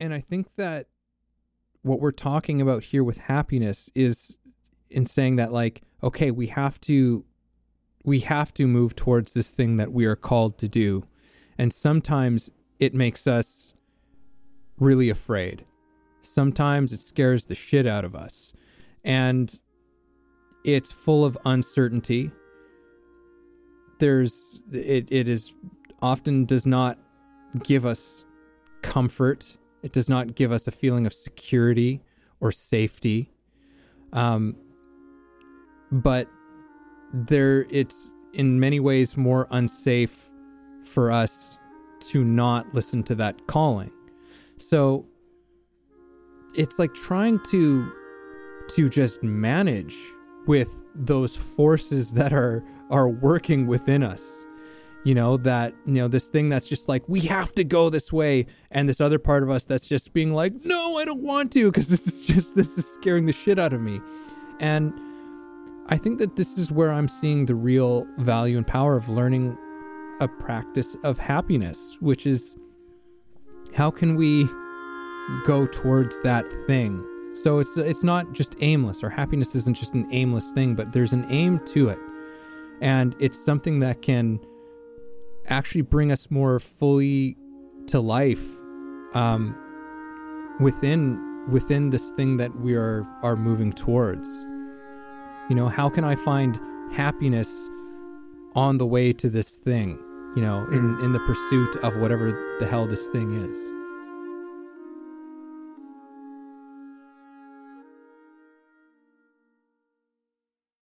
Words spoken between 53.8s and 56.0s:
us you know that you